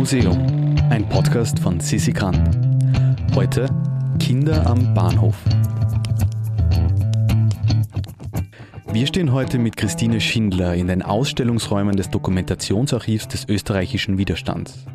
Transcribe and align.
Museum, 0.00 0.38
ein 0.88 1.06
Podcast 1.06 1.58
von 1.58 1.78
Sissi 1.78 2.12
Grant. 2.12 2.56
Heute 3.34 3.66
Kinder 4.18 4.66
am 4.66 4.94
Bahnhof. 4.94 5.36
Wir 8.90 9.06
stehen 9.06 9.30
heute 9.30 9.58
mit 9.58 9.76
Christine 9.76 10.22
Schindler 10.22 10.74
in 10.74 10.86
den 10.86 11.02
Ausstellungsräumen 11.02 11.96
des 11.96 12.08
Dokumentationsarchivs 12.08 13.28
des 13.28 13.46
österreichischen 13.46 14.16
Widerstands. 14.16 14.86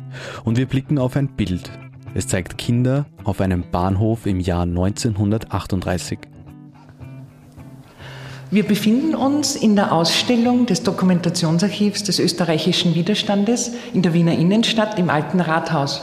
Und 0.42 0.58
wir 0.58 0.66
blicken 0.66 0.98
auf 0.98 1.14
ein 1.14 1.28
Bild. 1.28 1.70
Es 2.14 2.26
zeigt 2.26 2.58
Kinder 2.58 3.06
auf 3.22 3.40
einem 3.40 3.62
Bahnhof 3.70 4.26
im 4.26 4.40
Jahr 4.40 4.62
1938. 4.62 6.18
Wir 8.48 8.64
befinden 8.64 9.16
uns 9.16 9.56
in 9.56 9.74
der 9.74 9.90
Ausstellung 9.90 10.66
des 10.66 10.84
Dokumentationsarchivs 10.84 12.04
des 12.04 12.20
österreichischen 12.20 12.94
Widerstandes 12.94 13.72
in 13.92 14.02
der 14.02 14.14
Wiener 14.14 14.38
Innenstadt 14.38 15.00
im 15.00 15.10
Alten 15.10 15.40
Rathaus. 15.40 16.02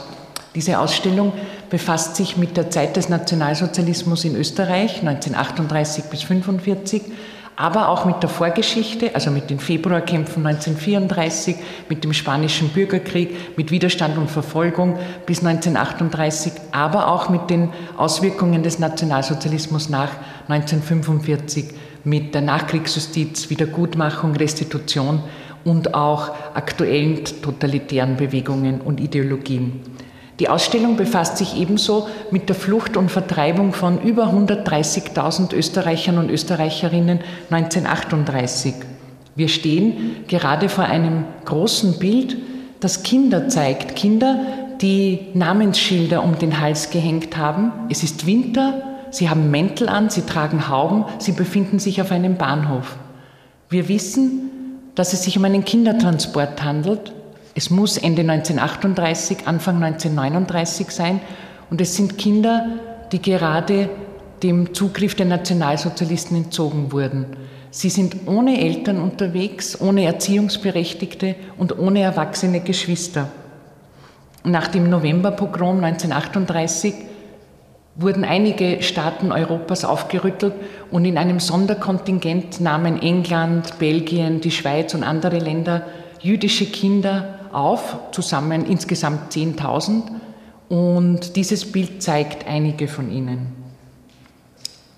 Diese 0.54 0.78
Ausstellung 0.78 1.32
befasst 1.70 2.16
sich 2.16 2.36
mit 2.36 2.58
der 2.58 2.70
Zeit 2.70 2.96
des 2.96 3.08
Nationalsozialismus 3.08 4.26
in 4.26 4.36
Österreich 4.36 4.98
1938 4.98 6.04
bis 6.10 6.20
1945, 6.30 7.00
aber 7.56 7.88
auch 7.88 8.04
mit 8.04 8.22
der 8.22 8.28
Vorgeschichte, 8.28 9.14
also 9.14 9.30
mit 9.30 9.48
den 9.48 9.58
Februarkämpfen 9.58 10.44
1934, 10.46 11.56
mit 11.88 12.04
dem 12.04 12.12
spanischen 12.12 12.68
Bürgerkrieg, 12.68 13.56
mit 13.56 13.70
Widerstand 13.70 14.18
und 14.18 14.30
Verfolgung 14.30 14.98
bis 15.24 15.38
1938, 15.38 16.52
aber 16.72 17.08
auch 17.08 17.30
mit 17.30 17.48
den 17.48 17.70
Auswirkungen 17.96 18.62
des 18.62 18.78
Nationalsozialismus 18.78 19.88
nach 19.88 20.10
1945 20.48 21.72
mit 22.04 22.34
der 22.34 22.42
Nachkriegsjustiz, 22.42 23.50
Wiedergutmachung, 23.50 24.36
Restitution 24.36 25.22
und 25.64 25.94
auch 25.94 26.30
aktuellen 26.54 27.24
totalitären 27.24 28.16
Bewegungen 28.16 28.80
und 28.80 29.00
Ideologien. 29.00 29.80
Die 30.40 30.48
Ausstellung 30.48 30.96
befasst 30.96 31.36
sich 31.38 31.56
ebenso 31.56 32.08
mit 32.30 32.48
der 32.48 32.56
Flucht 32.56 32.96
und 32.96 33.10
Vertreibung 33.10 33.72
von 33.72 34.02
über 34.02 34.26
130.000 34.26 35.54
Österreichern 35.54 36.18
und 36.18 36.30
Österreicherinnen 36.30 37.20
1938. 37.50 38.74
Wir 39.36 39.48
stehen 39.48 40.16
gerade 40.26 40.68
vor 40.68 40.84
einem 40.84 41.24
großen 41.44 41.98
Bild, 41.98 42.36
das 42.80 43.04
Kinder 43.04 43.48
zeigt. 43.48 43.94
Kinder, 43.94 44.40
die 44.80 45.28
Namensschilder 45.34 46.22
um 46.22 46.36
den 46.38 46.60
Hals 46.60 46.90
gehängt 46.90 47.36
haben. 47.36 47.72
Es 47.88 48.02
ist 48.02 48.26
Winter, 48.26 48.93
Sie 49.14 49.30
haben 49.30 49.48
Mäntel 49.52 49.88
an, 49.88 50.10
sie 50.10 50.22
tragen 50.22 50.68
Hauben, 50.68 51.04
sie 51.18 51.30
befinden 51.30 51.78
sich 51.78 52.02
auf 52.02 52.10
einem 52.10 52.34
Bahnhof. 52.36 52.96
Wir 53.68 53.88
wissen, 53.88 54.50
dass 54.96 55.12
es 55.12 55.22
sich 55.22 55.38
um 55.38 55.44
einen 55.44 55.64
Kindertransport 55.64 56.64
handelt. 56.64 57.12
Es 57.54 57.70
muss 57.70 57.96
Ende 57.96 58.22
1938, 58.22 59.46
Anfang 59.46 59.76
1939 59.80 60.90
sein. 60.90 61.20
Und 61.70 61.80
es 61.80 61.94
sind 61.94 62.18
Kinder, 62.18 62.66
die 63.12 63.22
gerade 63.22 63.88
dem 64.42 64.74
Zugriff 64.74 65.14
der 65.14 65.26
Nationalsozialisten 65.26 66.36
entzogen 66.36 66.90
wurden. 66.90 67.26
Sie 67.70 67.90
sind 67.90 68.26
ohne 68.26 68.60
Eltern 68.60 69.00
unterwegs, 69.00 69.80
ohne 69.80 70.06
Erziehungsberechtigte 70.06 71.36
und 71.56 71.78
ohne 71.78 72.00
erwachsene 72.00 72.62
Geschwister. 72.62 73.28
Nach 74.42 74.66
dem 74.66 74.90
Novemberpogrom 74.90 75.84
1938 75.84 76.94
wurden 77.96 78.24
einige 78.24 78.82
Staaten 78.82 79.30
Europas 79.30 79.84
aufgerüttelt 79.84 80.54
und 80.90 81.04
in 81.04 81.16
einem 81.16 81.38
Sonderkontingent 81.38 82.60
nahmen 82.60 83.00
England, 83.00 83.78
Belgien, 83.78 84.40
die 84.40 84.50
Schweiz 84.50 84.94
und 84.94 85.04
andere 85.04 85.38
Länder 85.38 85.86
jüdische 86.20 86.66
Kinder 86.66 87.38
auf, 87.52 87.96
zusammen 88.10 88.66
insgesamt 88.66 89.32
10.000. 89.32 90.02
Und 90.68 91.36
dieses 91.36 91.70
Bild 91.70 92.02
zeigt 92.02 92.48
einige 92.48 92.88
von 92.88 93.12
ihnen. 93.12 93.52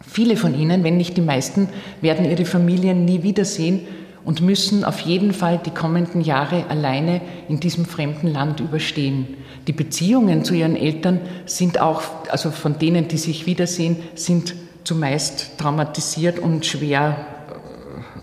Viele 0.01 0.37
von 0.37 0.59
ihnen, 0.59 0.83
wenn 0.83 0.97
nicht 0.97 1.17
die 1.17 1.23
meisten, 1.23 1.69
werden 2.01 2.25
ihre 2.25 2.47
Familien 2.47 3.05
nie 3.05 3.23
wiedersehen 3.23 3.87
und 4.27 4.41
müssen 4.41 4.85
auf 4.85 4.99
jeden 5.01 5.33
Fall 5.33 5.61
die 5.65 5.71
kommenden 5.71 6.21
Jahre 6.21 6.67
alleine 6.69 7.21
in 7.49 7.61
diesem 7.61 7.87
fremden 7.87 8.27
Land 8.27 8.59
überstehen. 8.59 9.37
Die 9.69 9.73
Beziehungen 9.73 10.45
zu 10.45 10.53
ihren 10.53 10.75
Eltern 10.75 11.21
sind 11.47 11.81
auch, 11.81 12.03
also 12.29 12.51
von 12.51 12.77
denen, 12.79 13.07
die 13.07 13.19
sich 13.19 13.47
wiedersehen, 13.47 13.97
sind 14.17 14.57
zumeist 14.83 15.57
traumatisiert 15.59 16.41
und 16.41 16.67
schwer, 16.67 17.25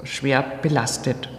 schwer 0.04 0.44
belastet. 0.62 1.30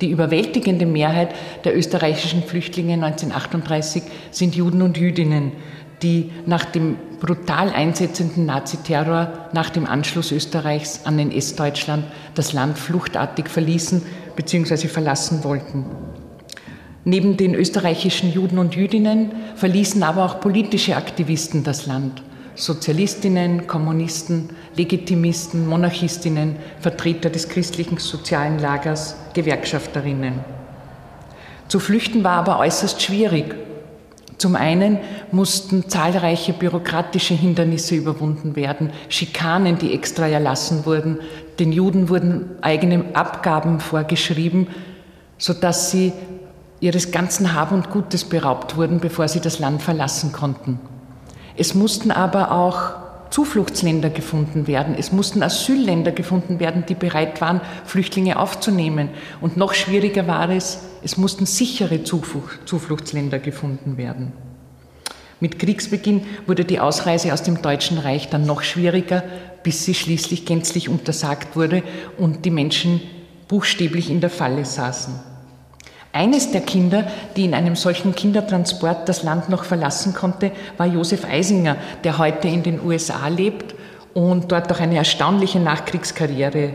Die 0.00 0.10
überwältigende 0.10 0.86
Mehrheit 0.86 1.34
der 1.64 1.76
österreichischen 1.76 2.42
Flüchtlinge 2.42 2.94
1938 2.94 4.02
sind 4.32 4.56
Juden 4.56 4.82
und 4.82 4.98
Jüdinnen, 4.98 5.52
die 6.02 6.30
nach 6.46 6.64
dem 6.64 6.96
brutal 7.20 7.70
einsetzenden 7.70 8.46
Naziterror 8.46 9.48
nach 9.52 9.70
dem 9.70 9.86
Anschluss 9.86 10.32
Österreichs 10.32 11.00
an 11.04 11.18
den 11.18 11.32
Estdeutschland 11.32 12.04
das 12.34 12.52
Land 12.52 12.78
fluchtartig 12.78 13.48
verließen 13.48 14.02
bzw. 14.36 14.88
verlassen 14.88 15.42
wollten. 15.44 15.86
Neben 17.04 17.36
den 17.36 17.54
österreichischen 17.54 18.32
Juden 18.32 18.58
und 18.58 18.74
Jüdinnen 18.74 19.32
verließen 19.56 20.02
aber 20.02 20.24
auch 20.24 20.40
politische 20.40 20.96
Aktivisten 20.96 21.64
das 21.64 21.86
Land. 21.86 22.22
Sozialistinnen, 22.54 23.66
Kommunisten, 23.66 24.50
Legitimisten, 24.76 25.66
Monarchistinnen, 25.66 26.56
Vertreter 26.80 27.30
des 27.30 27.48
christlichen 27.48 27.98
sozialen 27.98 28.58
Lagers, 28.58 29.16
Gewerkschafterinnen. 29.32 30.40
Zu 31.68 31.78
flüchten 31.78 32.24
war 32.24 32.38
aber 32.38 32.58
äußerst 32.58 33.00
schwierig 33.00 33.54
zum 34.38 34.54
einen 34.54 34.98
mussten 35.32 35.88
zahlreiche 35.88 36.52
bürokratische 36.52 37.34
Hindernisse 37.34 37.96
überwunden 37.96 38.54
werden, 38.56 38.90
Schikanen, 39.08 39.78
die 39.78 39.92
extra 39.92 40.28
erlassen 40.28 40.86
wurden. 40.86 41.18
Den 41.58 41.72
Juden 41.72 42.08
wurden 42.08 42.50
eigene 42.60 43.04
Abgaben 43.14 43.80
vorgeschrieben, 43.80 44.68
sodass 45.38 45.90
sie 45.90 46.12
ihres 46.80 47.10
ganzen 47.10 47.54
Hab 47.54 47.72
und 47.72 47.90
Gutes 47.90 48.24
beraubt 48.24 48.76
wurden, 48.76 49.00
bevor 49.00 49.26
sie 49.26 49.40
das 49.40 49.58
Land 49.58 49.82
verlassen 49.82 50.32
konnten. 50.32 50.78
Es 51.56 51.74
mussten 51.74 52.12
aber 52.12 52.52
auch 52.52 53.07
Zufluchtsländer 53.30 54.10
gefunden 54.10 54.66
werden. 54.66 54.94
Es 54.98 55.12
mussten 55.12 55.42
Asylländer 55.42 56.12
gefunden 56.12 56.60
werden, 56.60 56.84
die 56.88 56.94
bereit 56.94 57.40
waren, 57.40 57.60
Flüchtlinge 57.84 58.38
aufzunehmen. 58.38 59.10
Und 59.40 59.56
noch 59.56 59.74
schwieriger 59.74 60.26
war 60.26 60.50
es, 60.50 60.80
es 61.02 61.16
mussten 61.16 61.46
sichere 61.46 62.02
Zufluchtsländer 62.04 63.38
gefunden 63.38 63.96
werden. 63.96 64.32
Mit 65.40 65.58
Kriegsbeginn 65.58 66.22
wurde 66.46 66.64
die 66.64 66.80
Ausreise 66.80 67.32
aus 67.32 67.44
dem 67.44 67.62
Deutschen 67.62 67.98
Reich 67.98 68.28
dann 68.28 68.44
noch 68.44 68.62
schwieriger, 68.62 69.22
bis 69.62 69.84
sie 69.84 69.94
schließlich 69.94 70.46
gänzlich 70.46 70.88
untersagt 70.88 71.54
wurde 71.54 71.82
und 72.16 72.44
die 72.44 72.50
Menschen 72.50 73.00
buchstäblich 73.46 74.10
in 74.10 74.20
der 74.20 74.30
Falle 74.30 74.64
saßen. 74.64 75.27
Eines 76.12 76.50
der 76.50 76.62
Kinder, 76.62 77.06
die 77.36 77.44
in 77.44 77.54
einem 77.54 77.76
solchen 77.76 78.14
Kindertransport 78.14 79.08
das 79.08 79.22
Land 79.22 79.48
noch 79.48 79.64
verlassen 79.64 80.14
konnte, 80.14 80.52
war 80.76 80.86
Josef 80.86 81.24
Eisinger, 81.24 81.76
der 82.02 82.18
heute 82.18 82.48
in 82.48 82.62
den 82.62 82.80
USA 82.84 83.28
lebt 83.28 83.74
und 84.14 84.50
dort 84.50 84.72
auch 84.72 84.80
eine 84.80 84.96
erstaunliche 84.96 85.60
Nachkriegskarriere 85.60 86.70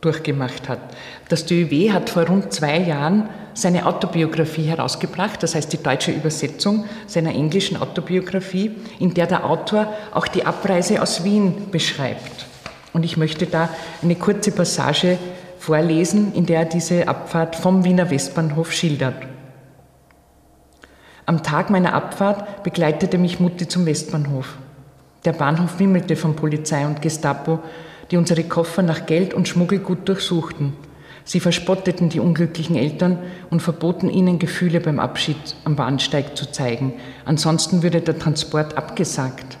durchgemacht 0.00 0.68
hat. 0.68 0.80
Das 1.28 1.46
DÖW 1.46 1.92
hat 1.92 2.10
vor 2.10 2.26
rund 2.26 2.52
zwei 2.52 2.78
Jahren 2.78 3.28
seine 3.54 3.86
Autobiografie 3.86 4.64
herausgebracht, 4.64 5.42
das 5.42 5.54
heißt 5.54 5.72
die 5.72 5.82
deutsche 5.82 6.12
Übersetzung 6.12 6.84
seiner 7.06 7.30
englischen 7.30 7.76
Autobiografie, 7.78 8.72
in 8.98 9.14
der 9.14 9.26
der 9.26 9.46
Autor 9.46 9.92
auch 10.12 10.28
die 10.28 10.44
Abreise 10.44 11.00
aus 11.00 11.24
Wien 11.24 11.70
beschreibt. 11.70 12.46
Und 12.92 13.04
ich 13.04 13.16
möchte 13.16 13.46
da 13.46 13.68
eine 14.02 14.14
kurze 14.14 14.52
Passage 14.52 15.18
vorlesen, 15.66 16.32
in 16.32 16.46
der 16.46 16.60
er 16.60 16.64
diese 16.64 17.08
Abfahrt 17.08 17.56
vom 17.56 17.82
Wiener 17.82 18.08
Westbahnhof 18.08 18.72
schildert. 18.72 19.16
Am 21.26 21.42
Tag 21.42 21.70
meiner 21.70 21.92
Abfahrt 21.92 22.62
begleitete 22.62 23.18
mich 23.18 23.40
Mutti 23.40 23.66
zum 23.66 23.84
Westbahnhof. 23.84 24.58
Der 25.24 25.32
Bahnhof 25.32 25.80
wimmelte 25.80 26.14
von 26.14 26.36
Polizei 26.36 26.86
und 26.86 27.02
Gestapo, 27.02 27.58
die 28.12 28.16
unsere 28.16 28.44
Koffer 28.44 28.82
nach 28.82 29.06
Geld 29.06 29.34
und 29.34 29.48
Schmuggelgut 29.48 30.08
durchsuchten. 30.08 30.74
Sie 31.24 31.40
verspotteten 31.40 32.10
die 32.10 32.20
unglücklichen 32.20 32.76
Eltern 32.76 33.18
und 33.50 33.60
verboten 33.60 34.08
ihnen, 34.08 34.38
Gefühle 34.38 34.78
beim 34.78 35.00
Abschied 35.00 35.56
am 35.64 35.74
Bahnsteig 35.74 36.36
zu 36.36 36.52
zeigen. 36.52 36.92
Ansonsten 37.24 37.82
würde 37.82 38.00
der 38.00 38.20
Transport 38.20 38.78
abgesagt. 38.78 39.58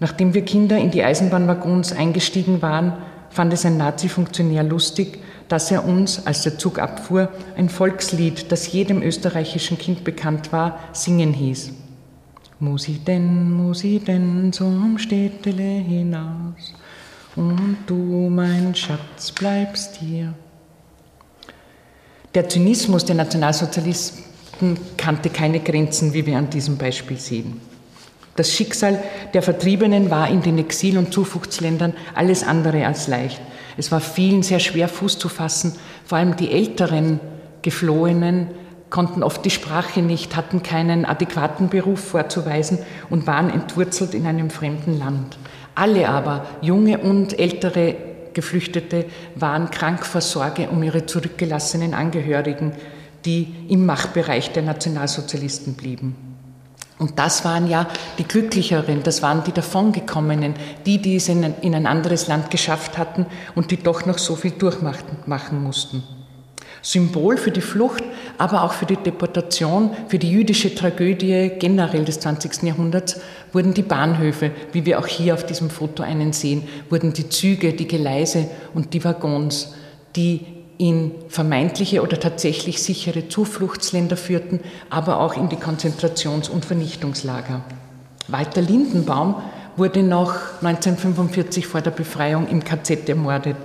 Nachdem 0.00 0.34
wir 0.34 0.44
Kinder 0.44 0.76
in 0.76 0.90
die 0.90 1.02
Eisenbahnwaggons 1.02 1.94
eingestiegen 1.94 2.60
waren, 2.60 2.92
fand 3.34 3.52
es 3.52 3.66
ein 3.66 3.76
Nazi-Funktionär 3.76 4.62
lustig, 4.62 5.18
dass 5.48 5.70
er 5.72 5.84
uns, 5.84 6.24
als 6.24 6.42
der 6.44 6.56
Zug 6.56 6.78
abfuhr, 6.78 7.30
ein 7.56 7.68
Volkslied, 7.68 8.52
das 8.52 8.72
jedem 8.72 9.02
österreichischen 9.02 9.76
Kind 9.76 10.04
bekannt 10.04 10.52
war, 10.52 10.78
singen 10.92 11.32
hieß. 11.32 11.72
Musi 12.60 13.00
denn, 13.04 13.52
Musi 13.52 13.98
denn 13.98 14.52
zum 14.52 14.98
Städtele 14.98 15.62
hinaus 15.62 16.74
und 17.34 17.78
du, 17.86 18.30
mein 18.30 18.72
Schatz, 18.76 19.32
bleibst 19.32 19.96
hier. 19.96 20.32
Der 22.34 22.48
Zynismus 22.48 23.04
der 23.04 23.16
Nationalsozialisten 23.16 24.78
kannte 24.96 25.28
keine 25.28 25.58
Grenzen, 25.58 26.14
wie 26.14 26.24
wir 26.24 26.38
an 26.38 26.50
diesem 26.50 26.78
Beispiel 26.78 27.18
sehen. 27.18 27.60
Das 28.36 28.52
Schicksal 28.52 29.02
der 29.32 29.42
Vertriebenen 29.42 30.10
war 30.10 30.28
in 30.28 30.42
den 30.42 30.58
Exil- 30.58 30.98
und 30.98 31.12
Zufluchtsländern 31.12 31.94
alles 32.14 32.42
andere 32.42 32.86
als 32.86 33.06
leicht. 33.06 33.40
Es 33.76 33.92
war 33.92 34.00
vielen 34.00 34.42
sehr 34.42 34.60
schwer 34.60 34.88
Fuß 34.88 35.18
zu 35.18 35.28
fassen, 35.28 35.74
vor 36.04 36.18
allem 36.18 36.36
die 36.36 36.50
älteren 36.50 37.20
Geflohenen 37.62 38.48
konnten 38.90 39.22
oft 39.22 39.44
die 39.44 39.50
Sprache 39.50 40.02
nicht, 40.02 40.36
hatten 40.36 40.62
keinen 40.62 41.04
adäquaten 41.04 41.68
Beruf 41.68 42.00
vorzuweisen 42.00 42.78
und 43.10 43.26
waren 43.26 43.50
entwurzelt 43.50 44.14
in 44.14 44.26
einem 44.26 44.50
fremden 44.50 44.98
Land. 44.98 45.38
Alle 45.74 46.08
aber, 46.08 46.46
junge 46.60 46.98
und 46.98 47.38
ältere 47.38 47.96
Geflüchtete, 48.34 49.06
waren 49.34 49.70
krank 49.70 50.06
vor 50.06 50.20
Sorge 50.20 50.68
um 50.70 50.82
ihre 50.82 51.06
zurückgelassenen 51.06 51.94
Angehörigen, 51.94 52.72
die 53.24 53.52
im 53.68 53.86
Machtbereich 53.86 54.52
der 54.52 54.62
Nationalsozialisten 54.62 55.74
blieben. 55.74 56.33
Und 56.98 57.18
das 57.18 57.44
waren 57.44 57.68
ja 57.68 57.88
die 58.18 58.24
Glücklicheren, 58.24 59.02
das 59.02 59.20
waren 59.20 59.42
die 59.42 59.52
davongekommenen, 59.52 60.54
die, 60.86 60.98
die 60.98 61.16
es 61.16 61.28
in 61.28 61.44
ein 61.44 61.86
anderes 61.86 62.28
Land 62.28 62.50
geschafft 62.50 62.98
hatten 62.98 63.26
und 63.54 63.70
die 63.70 63.76
doch 63.76 64.06
noch 64.06 64.18
so 64.18 64.36
viel 64.36 64.52
durchmachen 64.52 65.62
mussten. 65.62 66.04
Symbol 66.84 67.38
für 67.38 67.50
die 67.50 67.62
Flucht, 67.62 68.04
aber 68.36 68.62
auch 68.62 68.74
für 68.74 68.84
die 68.84 68.96
Deportation, 68.96 69.90
für 70.08 70.18
die 70.18 70.30
jüdische 70.30 70.74
Tragödie 70.74 71.52
generell 71.58 72.04
des 72.04 72.20
20. 72.20 72.62
Jahrhunderts 72.62 73.20
wurden 73.52 73.72
die 73.72 73.82
Bahnhöfe, 73.82 74.50
wie 74.72 74.84
wir 74.84 74.98
auch 74.98 75.06
hier 75.06 75.32
auf 75.32 75.46
diesem 75.46 75.70
Foto 75.70 76.02
einen 76.02 76.34
sehen, 76.34 76.68
wurden 76.90 77.14
die 77.14 77.30
Züge, 77.30 77.72
die 77.72 77.88
Gleise 77.88 78.50
und 78.74 78.92
die 78.92 79.02
Waggons, 79.02 79.74
die 80.14 80.53
in 80.78 81.12
vermeintliche 81.28 82.02
oder 82.02 82.18
tatsächlich 82.18 82.82
sichere 82.82 83.28
Zufluchtsländer 83.28 84.16
führten, 84.16 84.60
aber 84.90 85.20
auch 85.20 85.36
in 85.36 85.48
die 85.48 85.56
Konzentrations- 85.56 86.48
und 86.48 86.64
Vernichtungslager. 86.64 87.62
Walter 88.28 88.62
Lindenbaum 88.62 89.36
wurde 89.76 90.02
noch 90.02 90.34
1945 90.62 91.66
vor 91.66 91.80
der 91.80 91.90
Befreiung 91.90 92.48
im 92.48 92.64
KZ 92.64 93.08
ermordet. 93.08 93.56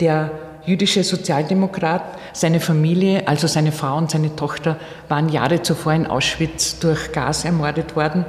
Der 0.00 0.30
jüdische 0.66 1.04
Sozialdemokrat, 1.04 2.02
seine 2.32 2.60
Familie, 2.60 3.28
also 3.28 3.46
seine 3.46 3.72
Frau 3.72 3.96
und 3.96 4.10
seine 4.10 4.34
Tochter, 4.34 4.78
waren 5.08 5.28
Jahre 5.28 5.62
zuvor 5.62 5.92
in 5.92 6.06
Auschwitz 6.06 6.78
durch 6.78 7.12
Gas 7.12 7.44
ermordet 7.44 7.96
worden, 7.96 8.24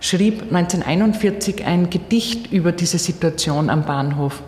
schrieb 0.00 0.42
1941 0.42 1.64
ein 1.64 1.90
Gedicht 1.90 2.52
über 2.52 2.72
diese 2.72 2.98
Situation 2.98 3.70
am 3.70 3.84
Bahnhof. 3.84 4.42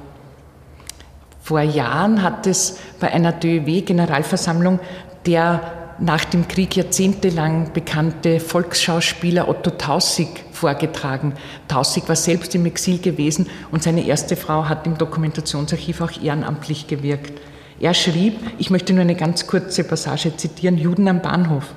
Vor 1.44 1.61
Jahren 1.61 2.23
hat 2.23 2.46
es 2.46 2.79
bei 3.00 3.12
einer 3.12 3.31
DÖW-Generalversammlung 3.31 4.81
der 5.26 5.61
nach 5.99 6.25
dem 6.25 6.49
Krieg 6.49 6.75
jahrzehntelang 6.75 7.75
bekannte 7.75 8.41
Volksschauspieler 8.41 9.46
Otto 9.46 9.69
Tausig 9.69 10.26
vorgetragen. 10.52 11.35
Tausig 11.69 12.08
war 12.08 12.17
selbst 12.17 12.55
im 12.55 12.64
Exil 12.64 12.99
gewesen 12.99 13.46
und 13.70 13.82
seine 13.82 14.06
erste 14.06 14.37
Frau 14.37 14.70
hat 14.70 14.87
im 14.87 14.96
Dokumentationsarchiv 14.96 16.00
auch 16.00 16.12
ehrenamtlich 16.19 16.87
gewirkt. 16.87 17.38
Er 17.79 17.93
schrieb, 17.93 18.38
ich 18.56 18.70
möchte 18.70 18.94
nur 18.94 19.02
eine 19.02 19.14
ganz 19.14 19.46
kurze 19.46 19.85
Passage 19.85 20.35
zitieren, 20.38 20.79
Juden 20.79 21.08
am 21.08 21.20
Bahnhof. 21.20 21.75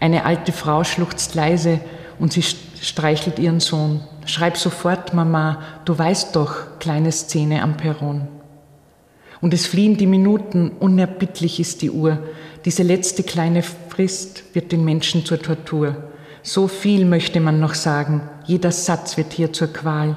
Eine 0.00 0.26
alte 0.26 0.52
Frau 0.52 0.84
schluchzt 0.84 1.34
leise 1.34 1.80
und 2.18 2.34
sie 2.34 2.42
streichelt 2.42 3.38
ihren 3.38 3.60
Sohn. 3.60 4.02
Schreib 4.26 4.58
sofort, 4.58 5.14
Mama, 5.14 5.62
du 5.86 5.98
weißt 5.98 6.36
doch, 6.36 6.78
kleine 6.78 7.10
Szene 7.10 7.62
am 7.62 7.78
Perron. 7.78 8.28
Und 9.40 9.54
es 9.54 9.66
fliehen 9.66 9.96
die 9.96 10.06
Minuten, 10.06 10.70
unerbittlich 10.78 11.60
ist 11.60 11.82
die 11.82 11.90
Uhr. 11.90 12.18
Diese 12.64 12.82
letzte 12.82 13.22
kleine 13.22 13.62
Frist 13.62 14.54
wird 14.54 14.70
den 14.72 14.84
Menschen 14.84 15.24
zur 15.24 15.40
Tortur. 15.40 15.96
So 16.42 16.68
viel 16.68 17.06
möchte 17.06 17.40
man 17.40 17.60
noch 17.60 17.74
sagen, 17.74 18.22
jeder 18.46 18.72
Satz 18.72 19.16
wird 19.16 19.32
hier 19.32 19.52
zur 19.52 19.72
Qual. 19.72 20.16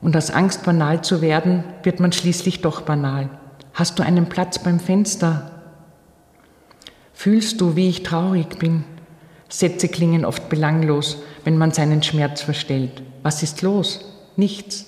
Und 0.00 0.16
aus 0.16 0.30
Angst 0.30 0.64
banal 0.64 1.02
zu 1.02 1.20
werden, 1.20 1.64
wird 1.82 1.98
man 1.98 2.12
schließlich 2.12 2.60
doch 2.60 2.82
banal. 2.82 3.30
Hast 3.72 3.98
du 3.98 4.02
einen 4.04 4.26
Platz 4.26 4.58
beim 4.58 4.78
Fenster? 4.78 5.50
Fühlst 7.12 7.60
du, 7.60 7.74
wie 7.74 7.88
ich 7.88 8.02
traurig 8.02 8.58
bin? 8.58 8.84
Sätze 9.48 9.88
klingen 9.88 10.24
oft 10.24 10.48
belanglos, 10.48 11.22
wenn 11.44 11.56
man 11.56 11.72
seinen 11.72 12.02
Schmerz 12.02 12.42
verstellt. 12.42 13.02
Was 13.22 13.42
ist 13.42 13.62
los? 13.62 14.00
Nichts. 14.36 14.86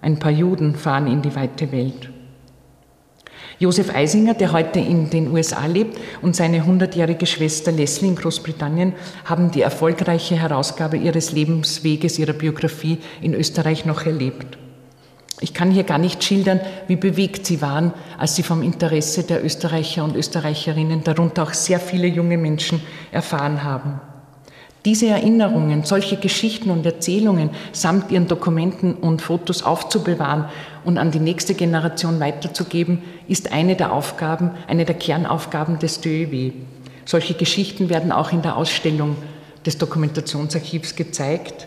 Ein 0.00 0.18
paar 0.18 0.30
Juden 0.30 0.76
fahren 0.76 1.06
in 1.06 1.22
die 1.22 1.34
weite 1.34 1.72
Welt. 1.72 2.10
Josef 3.58 3.94
Eisinger, 3.94 4.34
der 4.34 4.52
heute 4.52 4.80
in 4.80 5.10
den 5.10 5.30
USA 5.32 5.66
lebt, 5.66 5.98
und 6.22 6.34
seine 6.34 6.62
100-jährige 6.62 7.26
Schwester 7.26 7.72
Leslie 7.72 8.08
in 8.08 8.16
Großbritannien 8.16 8.94
haben 9.24 9.50
die 9.50 9.62
erfolgreiche 9.62 10.36
Herausgabe 10.36 10.96
ihres 10.96 11.32
Lebensweges, 11.32 12.18
ihrer 12.18 12.32
Biografie 12.32 12.98
in 13.20 13.34
Österreich 13.34 13.84
noch 13.84 14.06
erlebt. 14.06 14.58
Ich 15.40 15.52
kann 15.52 15.70
hier 15.70 15.84
gar 15.84 15.98
nicht 15.98 16.22
schildern, 16.24 16.60
wie 16.86 16.96
bewegt 16.96 17.46
sie 17.46 17.60
waren, 17.60 17.92
als 18.18 18.36
sie 18.36 18.42
vom 18.42 18.62
Interesse 18.62 19.24
der 19.24 19.44
Österreicher 19.44 20.04
und 20.04 20.16
Österreicherinnen, 20.16 21.04
darunter 21.04 21.42
auch 21.42 21.52
sehr 21.52 21.80
viele 21.80 22.06
junge 22.06 22.38
Menschen, 22.38 22.80
erfahren 23.10 23.62
haben. 23.62 24.00
Diese 24.84 25.06
Erinnerungen, 25.06 25.84
solche 25.84 26.18
Geschichten 26.18 26.70
und 26.70 26.84
Erzählungen 26.84 27.48
samt 27.72 28.10
ihren 28.10 28.28
Dokumenten 28.28 28.92
und 28.92 29.22
Fotos 29.22 29.62
aufzubewahren 29.62 30.44
und 30.84 30.98
an 30.98 31.10
die 31.10 31.20
nächste 31.20 31.54
Generation 31.54 32.20
weiterzugeben, 32.20 33.02
ist 33.26 33.50
eine 33.50 33.76
der 33.76 33.92
Aufgaben, 33.92 34.50
eine 34.68 34.84
der 34.84 34.96
Kernaufgaben 34.96 35.78
des 35.78 36.02
DÖW. 36.02 36.52
Solche 37.06 37.32
Geschichten 37.32 37.88
werden 37.88 38.12
auch 38.12 38.32
in 38.32 38.42
der 38.42 38.58
Ausstellung 38.58 39.16
des 39.64 39.78
Dokumentationsarchivs 39.78 40.96
gezeigt, 40.96 41.66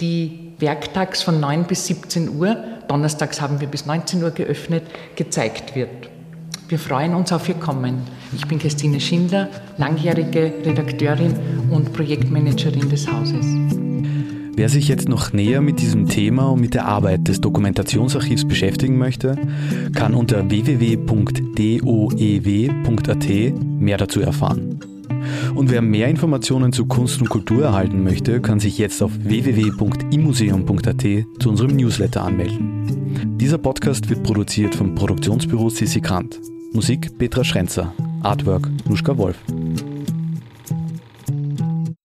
die 0.00 0.52
werktags 0.58 1.22
von 1.22 1.38
9 1.38 1.64
bis 1.64 1.86
17 1.86 2.38
Uhr, 2.38 2.56
donnerstags 2.88 3.42
haben 3.42 3.60
wir 3.60 3.68
bis 3.68 3.84
19 3.84 4.22
Uhr 4.22 4.30
geöffnet, 4.30 4.84
gezeigt 5.14 5.74
wird. 5.74 6.08
Wir 6.68 6.78
freuen 6.80 7.14
uns 7.14 7.32
auf 7.32 7.48
Ihr 7.48 7.54
Kommen. 7.54 7.98
Ich 8.34 8.46
bin 8.46 8.58
Christine 8.58 9.00
Schindler, 9.00 9.48
langjährige 9.78 10.52
Redakteurin 10.64 11.34
und 11.70 11.92
Projektmanagerin 11.92 12.90
des 12.90 13.10
Hauses. 13.10 13.46
Wer 14.56 14.68
sich 14.68 14.88
jetzt 14.88 15.08
noch 15.08 15.32
näher 15.32 15.60
mit 15.60 15.80
diesem 15.80 16.08
Thema 16.08 16.50
und 16.50 16.60
mit 16.60 16.74
der 16.74 16.86
Arbeit 16.86 17.28
des 17.28 17.40
Dokumentationsarchivs 17.40 18.48
beschäftigen 18.48 18.98
möchte, 18.98 19.36
kann 19.94 20.14
unter 20.14 20.50
www.doew.at 20.50 20.96
mehr 23.62 23.98
dazu 23.98 24.20
erfahren. 24.20 24.80
Und 25.54 25.70
wer 25.70 25.82
mehr 25.82 26.08
Informationen 26.08 26.72
zu 26.72 26.86
Kunst 26.86 27.20
und 27.20 27.28
Kultur 27.28 27.64
erhalten 27.64 28.02
möchte, 28.02 28.40
kann 28.40 28.58
sich 28.58 28.78
jetzt 28.78 29.02
auf 29.02 29.12
www.imuseum.at 29.18 31.04
zu 31.38 31.48
unserem 31.48 31.76
Newsletter 31.76 32.24
anmelden. 32.24 33.36
Dieser 33.38 33.58
Podcast 33.58 34.08
wird 34.08 34.22
produziert 34.22 34.74
vom 34.74 34.94
Produktionsbüro 34.94 35.68
Sissi 35.68 36.00
Grant. 36.00 36.40
Musik 36.72 37.18
Petra 37.18 37.44
Schrenzer. 37.44 37.92
Artwork 38.22 38.68
Nuschka 38.88 39.16
Wolf. 39.16 39.36